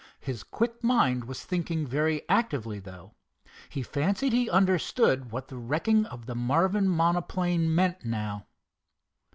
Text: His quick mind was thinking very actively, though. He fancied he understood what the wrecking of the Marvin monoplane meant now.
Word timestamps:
His 0.19 0.41
quick 0.41 0.83
mind 0.83 1.25
was 1.25 1.45
thinking 1.45 1.85
very 1.85 2.27
actively, 2.27 2.79
though. 2.79 3.13
He 3.69 3.83
fancied 3.83 4.33
he 4.33 4.49
understood 4.49 5.31
what 5.31 5.47
the 5.49 5.57
wrecking 5.57 6.07
of 6.07 6.25
the 6.25 6.33
Marvin 6.33 6.87
monoplane 6.89 7.75
meant 7.75 8.03
now. 8.03 8.47